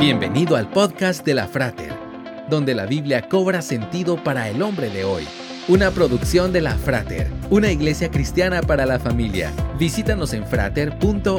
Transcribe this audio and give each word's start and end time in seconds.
Bienvenido 0.00 0.56
al 0.56 0.70
podcast 0.70 1.26
de 1.26 1.34
la 1.34 1.46
Frater, 1.46 1.92
donde 2.48 2.74
la 2.74 2.86
Biblia 2.86 3.28
cobra 3.28 3.60
sentido 3.60 4.16
para 4.24 4.48
el 4.48 4.62
hombre 4.62 4.88
de 4.88 5.04
hoy. 5.04 5.28
Una 5.68 5.90
producción 5.90 6.54
de 6.54 6.62
la 6.62 6.74
Frater, 6.74 7.30
una 7.50 7.70
iglesia 7.70 8.10
cristiana 8.10 8.62
para 8.62 8.86
la 8.86 8.98
familia. 8.98 9.52
Visítanos 9.78 10.32
en 10.32 10.46
frater.org. 10.46 11.36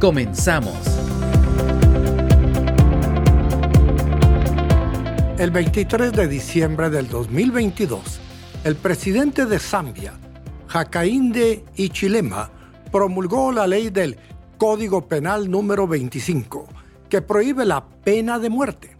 Comenzamos. 0.00 0.74
El 5.36 5.50
23 5.50 6.12
de 6.14 6.26
diciembre 6.26 6.88
del 6.88 7.10
2022, 7.10 8.20
el 8.64 8.74
presidente 8.74 9.44
de 9.44 9.58
Zambia, 9.58 10.14
Hakainde 10.70 11.62
Hichilema, 11.76 12.50
promulgó 12.90 13.52
la 13.52 13.66
ley 13.66 13.90
del 13.90 14.16
Código 14.56 15.06
Penal 15.06 15.50
número 15.50 15.86
25 15.86 16.83
que 17.08 17.22
prohíbe 17.22 17.64
la 17.64 17.86
pena 17.86 18.38
de 18.38 18.50
muerte. 18.50 18.96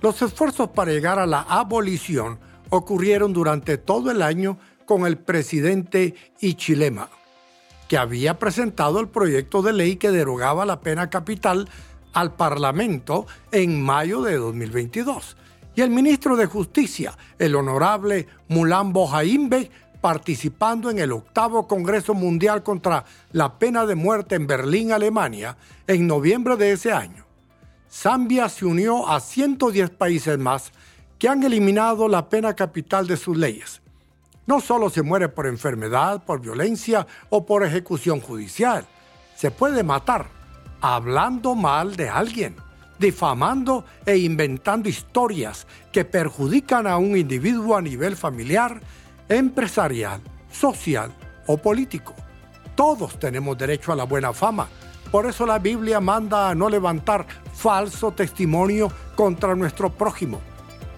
Los 0.00 0.20
esfuerzos 0.22 0.70
para 0.70 0.92
llegar 0.92 1.18
a 1.18 1.26
la 1.26 1.40
abolición 1.40 2.38
ocurrieron 2.70 3.32
durante 3.32 3.78
todo 3.78 4.10
el 4.10 4.22
año 4.22 4.58
con 4.84 5.06
el 5.06 5.16
presidente 5.16 6.14
Ichilema, 6.40 7.08
que 7.88 7.96
había 7.96 8.38
presentado 8.38 9.00
el 9.00 9.08
proyecto 9.08 9.62
de 9.62 9.72
ley 9.72 9.96
que 9.96 10.10
derogaba 10.10 10.66
la 10.66 10.80
pena 10.80 11.08
capital 11.10 11.68
al 12.12 12.34
Parlamento 12.34 13.26
en 13.50 13.82
mayo 13.82 14.22
de 14.22 14.36
2022. 14.36 15.36
Y 15.76 15.80
el 15.80 15.90
ministro 15.90 16.36
de 16.36 16.46
Justicia, 16.46 17.18
el 17.38 17.56
honorable 17.56 18.28
Mulambo 18.48 19.06
Jaimbe, 19.08 19.70
participando 20.04 20.90
en 20.90 20.98
el 20.98 21.12
octavo 21.12 21.66
Congreso 21.66 22.12
Mundial 22.12 22.62
contra 22.62 23.06
la 23.32 23.58
Pena 23.58 23.86
de 23.86 23.94
Muerte 23.94 24.34
en 24.34 24.46
Berlín, 24.46 24.92
Alemania, 24.92 25.56
en 25.86 26.06
noviembre 26.06 26.58
de 26.58 26.72
ese 26.72 26.92
año. 26.92 27.24
Zambia 27.90 28.50
se 28.50 28.66
unió 28.66 29.08
a 29.08 29.18
110 29.18 29.88
países 29.88 30.38
más 30.38 30.72
que 31.18 31.26
han 31.26 31.42
eliminado 31.42 32.06
la 32.06 32.28
pena 32.28 32.52
capital 32.52 33.06
de 33.06 33.16
sus 33.16 33.34
leyes. 33.34 33.80
No 34.44 34.60
solo 34.60 34.90
se 34.90 35.00
muere 35.00 35.30
por 35.30 35.46
enfermedad, 35.46 36.22
por 36.22 36.38
violencia 36.38 37.06
o 37.30 37.46
por 37.46 37.64
ejecución 37.64 38.20
judicial, 38.20 38.84
se 39.34 39.50
puede 39.50 39.82
matar 39.82 40.26
hablando 40.82 41.54
mal 41.54 41.96
de 41.96 42.10
alguien, 42.10 42.56
difamando 42.98 43.86
e 44.04 44.18
inventando 44.18 44.86
historias 44.86 45.66
que 45.92 46.04
perjudican 46.04 46.86
a 46.86 46.98
un 46.98 47.16
individuo 47.16 47.74
a 47.74 47.80
nivel 47.80 48.16
familiar, 48.16 48.82
empresarial, 49.28 50.20
social 50.50 51.12
o 51.46 51.56
político. 51.56 52.14
Todos 52.74 53.18
tenemos 53.18 53.56
derecho 53.56 53.92
a 53.92 53.96
la 53.96 54.04
buena 54.04 54.32
fama. 54.32 54.68
Por 55.10 55.26
eso 55.26 55.46
la 55.46 55.58
Biblia 55.58 56.00
manda 56.00 56.50
a 56.50 56.54
no 56.54 56.68
levantar 56.68 57.26
falso 57.52 58.10
testimonio 58.10 58.90
contra 59.14 59.54
nuestro 59.54 59.90
prójimo. 59.90 60.40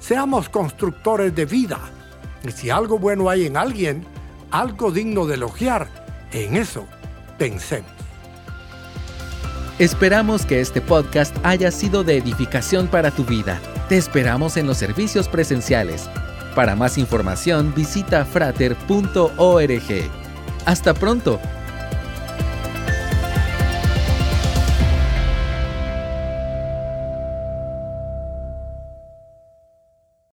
Seamos 0.01 0.49
constructores 0.49 1.35
de 1.35 1.45
vida. 1.45 1.79
Y 2.47 2.53
si 2.53 2.71
algo 2.71 2.99
bueno 2.99 3.29
hay 3.29 3.47
en 3.47 3.57
alguien, 3.57 4.07
algo 4.51 4.91
digno 4.91 5.27
de 5.27 5.35
elogiar, 5.35 5.89
en 6.33 6.57
eso 6.57 6.87
pensemos. 7.39 7.91
Esperamos 9.79 10.47
que 10.47 10.61
este 10.61 10.81
podcast 10.81 11.37
haya 11.43 11.71
sido 11.71 12.03
de 12.03 12.17
edificación 12.17 12.87
para 12.87 13.11
tu 13.11 13.25
vida. 13.25 13.61
Te 13.91 13.99
esperamos 13.99 14.57
en 14.57 14.67
los 14.67 14.79
servicios 14.79 15.29
presenciales 15.29 16.09
para 16.57 16.75
más 16.75 16.97
información 16.99 17.73
visita 17.77 18.25
frater.org. 18.25 18.81
Hasta 20.65 20.95
pronto 20.95 21.39